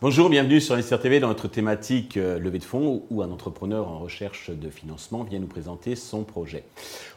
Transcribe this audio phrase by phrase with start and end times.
[0.00, 3.88] Bonjour, bienvenue sur Investir TV dans notre thématique euh, levée de fonds où un entrepreneur
[3.88, 6.64] en recherche de financement vient nous présenter son projet.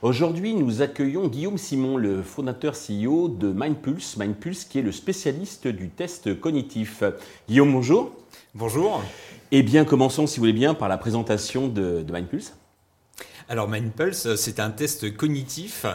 [0.01, 5.67] Aujourd'hui, nous accueillons Guillaume Simon, le fondateur CEO de Mindpulse, Mindpulse qui est le spécialiste
[5.67, 7.03] du test cognitif.
[7.47, 8.11] Guillaume, bonjour.
[8.55, 9.01] Bonjour.
[9.51, 12.53] Eh bien, commençons, si vous voulez bien, par la présentation de, de Mindpulse.
[13.49, 15.85] Alors, Mindpulse, c'est un test cognitif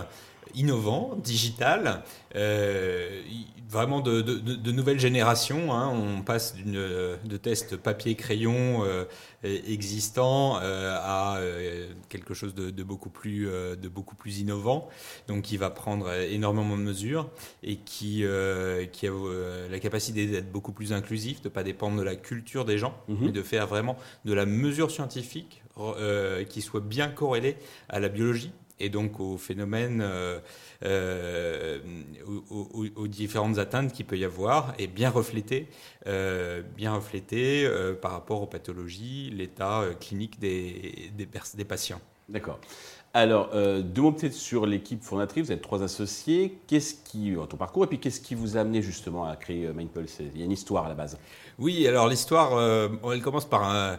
[0.55, 2.02] innovant, digital,
[2.34, 3.21] euh,
[3.69, 5.73] vraiment de, de, nouvelle génération.
[5.74, 5.88] Hein.
[5.88, 8.85] On passe de tests papier-crayon
[9.47, 14.88] euh, existants euh, à euh, quelque chose de, beaucoup plus, de beaucoup plus innovant,
[15.29, 17.29] donc qui va prendre énormément de mesures
[17.63, 18.24] et qui,
[18.93, 19.13] qui a
[19.71, 22.97] la capacité d'être beaucoup plus inclusif, de ne pas dépendre de la culture des gens,
[23.09, 23.19] mhm.
[23.21, 25.63] mais de faire vraiment de la mesure scientifique
[26.48, 27.57] qui soit bien corrélée
[27.89, 30.39] à la biologie et donc aux phénomènes, euh,
[30.85, 31.79] euh,
[32.51, 35.69] aux, différentes atteintes qu'il peut y avoir, et bien refléter,
[36.07, 37.69] euh, bien refléter
[38.02, 42.01] par rapport aux pathologies, l'état clinique des patients.
[42.29, 42.59] D'accord.
[43.19, 45.47] Alors, deux mots peut-être sur l'équipe fondatrice.
[45.47, 46.59] Vous êtes trois associés.
[46.67, 50.19] Qu'est-ce qui, ton parcours, et puis qu'est-ce qui vous a amené justement à créer Mindpulse?
[50.35, 51.17] Il y a une histoire à la base.
[51.59, 52.61] Oui, alors l'histoire,
[53.11, 53.99] elle commence par un,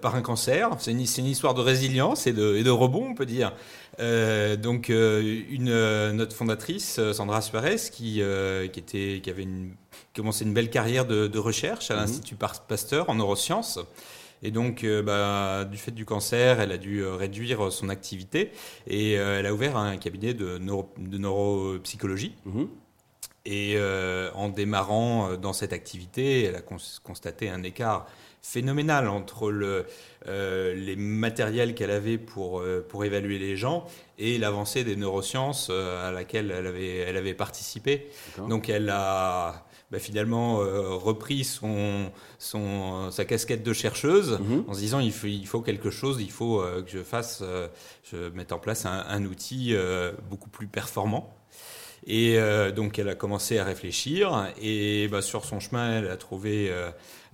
[0.00, 0.70] par un cancer.
[0.78, 3.52] C'est une, une, histoire de résilience et de, et de rebond, on peut dire.
[3.98, 8.22] Euh, donc, euh, une, euh, notre fondatrice, Sandra Suarez, qui,
[8.72, 9.72] qui, était, qui avait une,
[10.14, 12.00] commencé une belle carrière de, recherche à mhm.
[12.00, 12.36] l'Institut
[12.68, 13.78] Pasteur en neurosciences.
[14.42, 18.52] Et donc, bah, du fait du cancer, elle a dû réduire son activité
[18.86, 22.34] et elle a ouvert un cabinet de, de neuropsychologie.
[22.44, 22.68] Mhm.
[23.46, 23.78] Et
[24.34, 28.06] en démarrant dans cette activité, elle a constaté un écart
[28.46, 29.86] phénoménal entre le,
[30.28, 33.86] euh, les matériels qu'elle avait pour, euh, pour évaluer les gens
[34.18, 38.06] et l'avancée des neurosciences euh, à laquelle elle avait, elle avait participé.
[38.48, 44.64] Donc elle a bah, finalement repris son, son, sa casquette de chercheuse mhm.
[44.68, 47.42] en se disant il faut, il faut quelque chose, il faut que je fasse,
[48.04, 49.74] je mette en place un, outil
[50.30, 51.36] beaucoup plus performant.
[52.08, 52.38] Et
[52.74, 56.72] donc elle a commencé à réfléchir et bah, sur son chemin elle a trouvé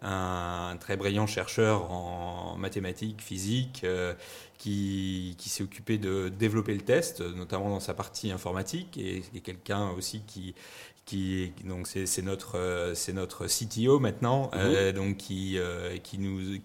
[0.03, 4.15] un, très brillant chercheur en mathématiques, physique, euh,
[4.59, 9.91] qui, qui s'est occupé de développer le test, notamment dans sa partie informatique, et, quelqu'un
[9.91, 10.55] aussi qui,
[11.05, 14.51] qui donc c'est notre euh, c'est notre CTO maintenant, mhm.
[14.55, 15.59] euh, donc qui
[16.03, 16.59] qui nous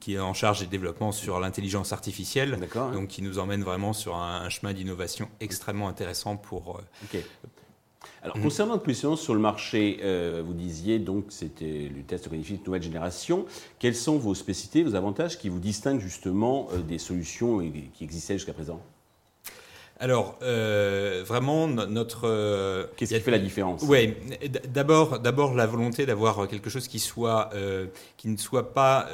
[0.00, 4.16] qui est en charge des développements sur l'intelligence artificielle, donc qui nous emmène vraiment sur
[4.16, 6.80] un, chemin d'innovation extrêmement intéressant pour,
[8.22, 12.60] alors, concernant notre position sur le marché, euh, vous disiez donc c'était le test cognitif
[12.60, 13.46] de nouvelle génération.
[13.78, 17.60] Quelles sont vos spécificités, vos avantages qui vous distinguent justement euh, des solutions
[17.94, 18.80] qui existaient jusqu'à présent?
[19.98, 22.90] Alors, euh, vraiment, notre...
[22.96, 23.82] Qu'est-ce qui fait la différence?
[23.82, 24.14] Oui,
[24.68, 27.50] d'abord, d'abord la volonté d'avoir quelque chose qui, soit,
[28.16, 29.08] qui ne soit pas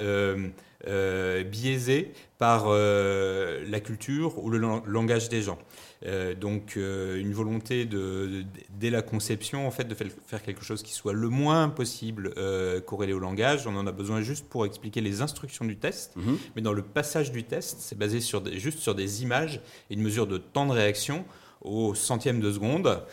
[1.44, 5.58] biaisé par la culture ou le langage des gens.
[6.06, 8.44] Euh, donc euh, une volonté de,
[8.78, 12.80] dès la conception en fait de faire quelque chose qui soit le moins possible euh,
[12.80, 13.66] corrélé au langage.
[13.66, 16.38] On en a besoin juste pour expliquer les instructions du test, mhm.
[16.56, 19.60] mais dans le passage du test, c'est basé sur juste sur des images
[19.90, 21.24] et une mesure de temps de réaction
[21.60, 23.04] au centième de seconde.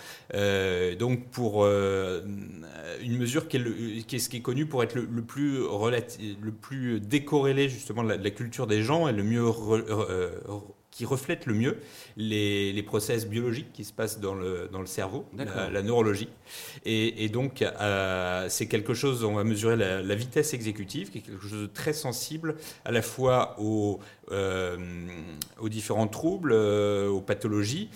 [0.97, 5.21] donc pour une mesure qui est, qui, est, ce qui est connu pour être le,
[5.21, 9.45] plus, le plus décorrélé justement de la, culture des gens et le mieux
[10.99, 11.77] qui reflète le mieux
[12.17, 16.27] les, les, process biologiques qui se passent dans le, dans le cerveau, la, neurologie.
[16.83, 21.41] Et, donc, euh, c'est quelque chose, on va mesurer la, vitesse exécutive, qui est quelque
[21.41, 24.01] chose de très sensible à la fois aux,
[24.33, 24.77] euh,
[25.61, 27.89] aux différents troubles, euh, aux pathologies,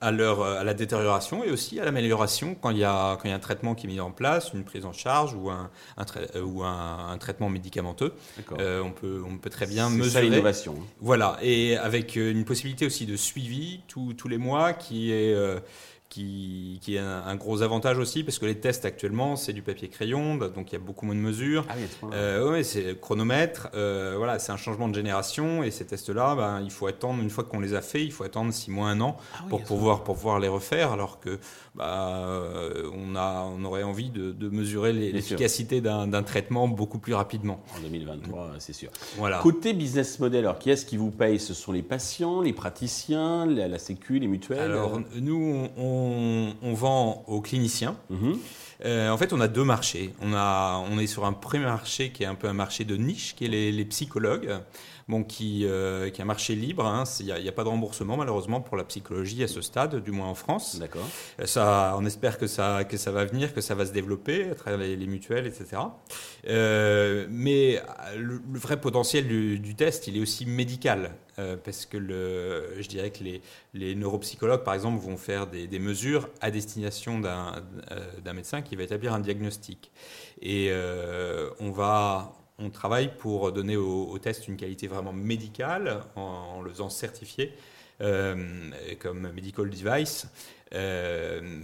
[0.00, 3.30] à, leur, à la détérioration et aussi à l'amélioration quand, il y a, quand il
[3.30, 5.70] y a un traitement qui est mis en place, une prise en charge ou un,
[5.96, 8.12] un euh, ou un, traitement médicamenteux.
[8.58, 10.10] Euh, on, peut, on peut très bien mesurer.
[10.10, 10.74] C'est l'innovation.
[10.78, 10.86] Hein.
[11.00, 15.34] Voilà, et avec une possibilité aussi de suivi tous les mois qui est...
[15.34, 15.60] Euh,
[16.08, 19.88] qui, qui est un, gros avantage aussi parce que les tests actuellement c'est du papier
[19.88, 21.64] crayon donc il y a beaucoup moins de mesures.
[21.68, 23.68] Ah oui, euh, c'est chronomètre.
[23.74, 27.30] Euh, voilà, c'est un changement de génération et ces tests-là, ben, il faut attendre une
[27.30, 30.04] fois qu'on les a fait, il faut attendre six mois, un an ah pour pouvoir
[30.04, 30.92] pour pouvoir les refaire.
[30.92, 31.38] Alors que
[31.74, 37.14] bah, euh, on a on aurait envie de, de mesurer l'efficacité d'un traitement beaucoup plus
[37.14, 37.62] rapidement.
[37.76, 38.90] En 2023, c'est sûr.
[39.16, 39.40] Voilà.
[39.40, 41.38] Côté business model, alors qui est-ce qui vous paye?
[41.38, 44.60] Ce sont les patients, les praticiens, la, la Sécu, les mutuelles?
[44.60, 45.95] Alors nous on on,
[46.74, 47.96] vend aux cliniciens.
[48.10, 48.38] Mhm.
[48.84, 50.12] Euh, en fait, on a deux marchés.
[50.20, 52.96] On, a, on est sur un premier marché qui est un peu un marché de
[52.96, 54.50] niche, qui est les, psychologues.
[55.08, 56.84] Bon, qui, euh, qui est un marché libre.
[56.84, 57.04] Hein.
[57.20, 60.28] Il n'y a, pas de remboursement malheureusement pour la psychologie à ce stade, du moins
[60.28, 60.78] en France.
[60.78, 61.08] D'accord.
[61.40, 64.50] Euh, ça, on espère que ça, que ça va venir, que ça va se développer
[64.50, 65.82] à travers les, mutuelles, etc.
[66.48, 67.80] Euh, mais
[68.16, 71.12] le, vrai potentiel du, test, il est aussi médical.
[71.64, 73.42] parce que le, je dirais que les,
[73.74, 78.82] les, neuropsychologues, par exemple, vont faire des, des mesures à destination d'un médecin qui va
[78.82, 79.92] établir un diagnostic.
[80.42, 80.72] Et
[81.60, 86.88] on va on travaille pour donner au, test une qualité vraiment médicale en, le faisant
[86.88, 87.52] certifier
[88.00, 90.26] euh, comme medical device.
[90.74, 91.60] Euh,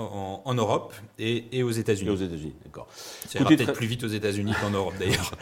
[0.00, 2.10] en, Europe et, aux États-Unis.
[2.10, 2.86] aux États-Unis, d'accord.
[2.92, 5.32] Ça ira peut-être plus vite aux États-Unis qu'en Europe d'ailleurs.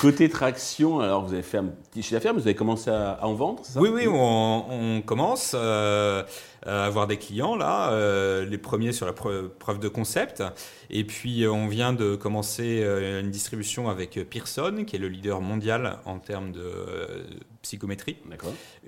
[0.00, 3.34] Côté traction, alors vous avez fait un petit chiffre d'affaires, vous avez commencé à, en
[3.34, 3.80] vendre, ça?
[3.80, 6.22] Oui, oui, on, commence euh,
[6.66, 10.42] avoir des clients là, euh, les premiers sur la preuve de concept.
[10.90, 15.40] Et puis on vient de commencer euh, une distribution avec Pearson, qui est le leader
[15.40, 17.24] mondial en termes de
[17.62, 18.16] psychométrie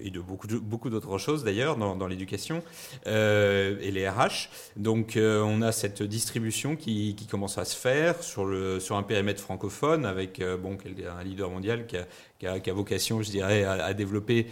[0.02, 2.62] et de beaucoup, beaucoup d'autres choses d'ailleurs dans, l'éducation
[3.06, 4.48] et les RH.
[4.76, 9.02] Donc euh, on a cette distribution qui, commence à se faire sur, le, sur un
[9.02, 10.76] périmètre francophone avec euh, bon,
[11.18, 14.46] un leader mondial qui a, vocation, je dirais, à, développer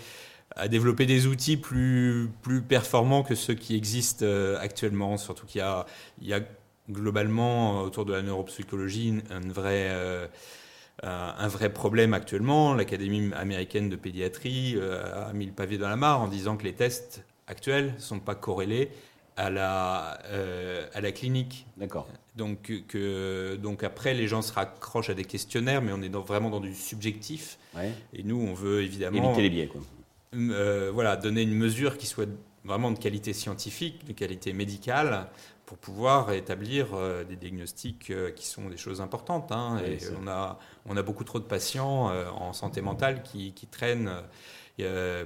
[0.57, 5.17] à développer des outils plus, plus performants que ceux qui existent euh, actuellement.
[5.17, 5.87] Surtout qu'il y a,
[6.21, 6.41] il y a
[6.91, 9.91] globalement autour de la neuropsychologie un vrai,
[11.03, 12.73] un vrai problème actuellement.
[12.73, 16.73] L'Académie américaine de pédiatrie a mis le pavé dans la mare en disant que les
[16.73, 18.91] tests actuels ne sont pas corrélés
[19.39, 21.67] à la, euh, à la clinique.
[21.77, 22.09] D'accord.
[22.35, 26.51] Donc, que, donc après, les gens se raccrochent à des questionnaires, mais on est vraiment
[26.51, 27.59] dans du subjectif.
[28.13, 29.31] Et nous, on veut évidemment...
[29.31, 29.81] Éviter les biais, quoi.
[30.35, 32.29] Euh, voilà, donner une mesure qui soit
[32.65, 35.29] vraiment de qualité scientifique, de qualité médicale,
[35.65, 39.53] pour pouvoir établir euh, des diagnostics qui sont des choses importantes.
[39.53, 39.81] Hein.
[39.87, 44.11] et on a, on a beaucoup trop de patients en santé mentale qui, qui traînent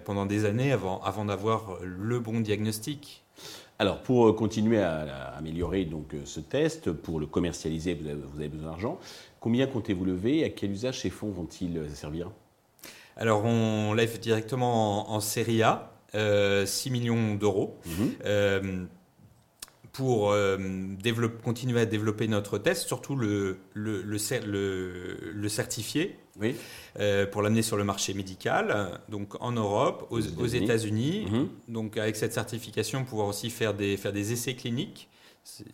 [0.05, 3.23] pendant des années avant, avant d'avoir le bon diagnostic.
[3.83, 8.49] Alors, pour euh, continuer à, améliorer donc, euh, ce test, pour le commercialiser, vous avez,
[8.49, 8.99] besoin d'argent.
[9.41, 12.31] Combien comptez-vous lever et à quel usage ces fonds vont-ils euh, servir?
[13.17, 17.79] Alors, on lève directement en, série A, 6 millions d'euros.
[17.87, 18.89] Mhm
[19.93, 20.57] pour euh,
[21.45, 26.57] continuer à développer notre test, surtout le, le, le, certifier, oui.
[26.99, 31.27] Euh, pour l'amener sur le marché médical, donc en Europe, aux, États-Unis.
[31.31, 31.49] Mhm.
[31.69, 35.09] Donc avec cette certification, pouvoir aussi faire des, faire des essais cliniques.
[35.45, 35.67] C'est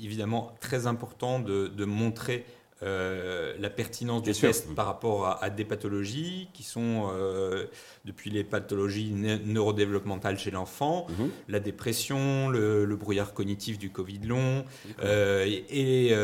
[0.00, 2.46] évidemment très important de, de montrer
[2.84, 7.66] euh, la pertinence du test par rapport à, des pathologies qui sont euh,
[8.04, 11.30] depuis les pathologies neurodéveloppementales chez l'enfant, mhm.
[11.48, 14.64] la dépression, le, brouillard cognitif du Covid long
[15.02, 16.14] euh, et,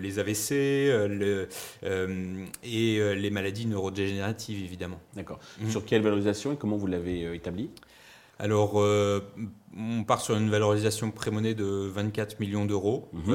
[0.00, 0.52] les AVC
[2.62, 5.00] et les maladies neurodégénératives évidemment.
[5.14, 5.38] D'accord.
[5.60, 5.70] Mhm.
[5.70, 7.68] Sur quelle valorisation et comment vous l'avez établi?
[8.40, 13.08] Alors, on part sur une valorisation prémonée de 24 millions d'euros.
[13.12, 13.34] Mhm.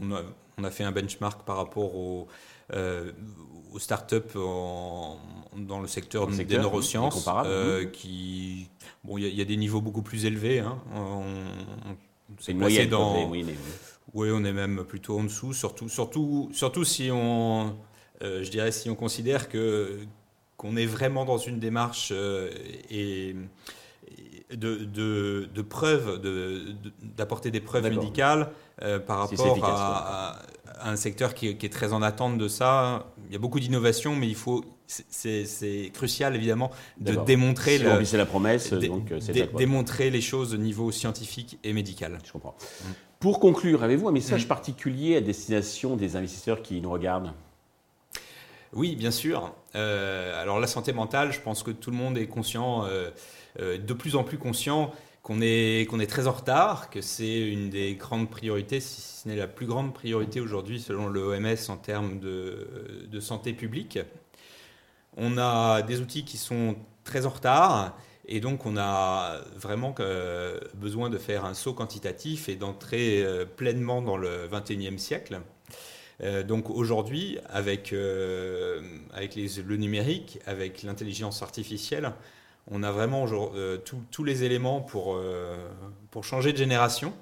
[0.00, 0.22] on a
[0.58, 2.28] on a fait un benchmark par rapport aux,
[2.72, 3.12] euh,
[3.72, 8.68] aux startups dans le secteur, des neurosciences, euh, qui
[9.04, 10.60] bon, il y, a des niveaux beaucoup plus élevés.
[10.60, 10.78] Hein.
[12.40, 12.88] C'est une moyenne.
[12.88, 17.76] Dans, oui, on est même plutôt en dessous, surtout, surtout, surtout si on,
[18.22, 19.98] euh, je dirais, si on considère que
[20.56, 22.14] qu'on est vraiment dans une démarche
[22.88, 23.36] et
[24.54, 26.20] de, de, preuves,
[27.16, 28.50] d'apporter des preuves médicales
[28.82, 30.42] euh, par rapport à,
[30.82, 33.06] un secteur qui, est très en attente de ça.
[33.26, 38.26] Il y a beaucoup d'innovations, mais il faut, c'est crucial évidemment de démontrer si la
[38.26, 42.18] promesse, donc euh, démontrer les choses au niveau scientifique et médical.
[42.24, 42.56] Je comprends.
[42.82, 42.88] Mm.
[43.18, 44.48] Pour conclure, avez-vous un message mm.
[44.48, 47.32] particulier à destination des investisseurs qui nous regardent?
[48.72, 49.54] Oui, bien sûr.
[49.74, 52.84] Euh, alors la santé mentale, je pense que tout le monde est conscient.
[52.84, 53.10] Euh,
[53.58, 54.92] de plus en plus conscient
[55.22, 59.48] qu'on est, très en retard, que c'est une des grandes priorités, si ce n'est la
[59.48, 63.98] plus grande priorité aujourd'hui selon l'OMS en termes de, de, santé publique.
[65.16, 67.96] On a des outils qui sont très en retard
[68.28, 69.94] et donc on a vraiment
[70.74, 75.40] besoin de faire un saut quantitatif et d'entrer euh, pleinement dans le 21e siècle.
[76.22, 77.98] Euh, donc aujourd'hui, avec, les,
[79.64, 82.12] le numérique, avec l'intelligence artificielle,
[82.70, 83.78] on a vraiment euh,
[84.10, 85.56] tous les éléments euh,
[86.10, 87.12] pour changer de génération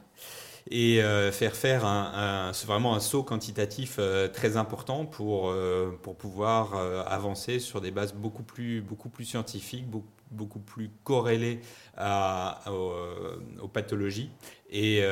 [0.71, 3.99] et euh, faire faire un, vraiment un saut quantitatif
[4.33, 5.54] très important pour,
[6.02, 6.75] pour pouvoir
[7.06, 9.87] avancer sur des bases beaucoup plus, beaucoup plus scientifiques,
[10.30, 11.61] beaucoup, plus corrélées
[11.99, 14.30] aux, pathologies
[14.71, 15.02] et,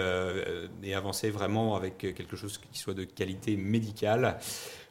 [0.82, 4.38] et, avancer vraiment avec quelque chose qui soit de qualité médicale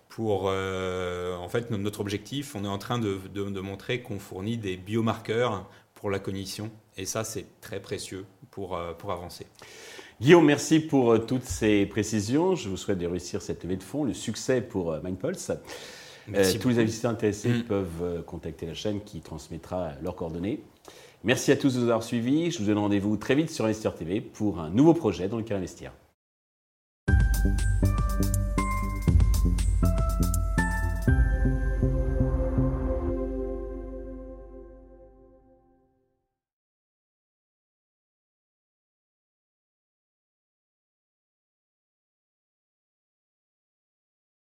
[0.09, 5.67] pour, en fait, notre objectif, on est en train de, montrer qu'on fournit des biomarqueurs
[5.95, 6.71] pour la cognition.
[6.97, 9.47] Et ça, c'est très précieux pour, pour avancer.
[10.21, 12.53] Guillaume, merci pour toutes ces précisions.
[12.53, 15.51] Je vous souhaite de réussir cette levée de fonds, le succès pour MindPulse.
[16.35, 17.63] Euh, tous les investisseurs intéressés mm.
[17.63, 20.61] peuvent euh, contacter la chaîne qui transmettra leurs coordonnées.
[21.23, 22.51] Merci à tous de nous avoir suivis.
[22.51, 25.57] Je vous donne rendez-vous très vite sur Investir TV pour un nouveau projet dans lequel
[25.57, 25.91] investir.